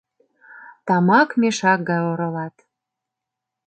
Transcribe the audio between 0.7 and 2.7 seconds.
Тамак мешак гай оролат.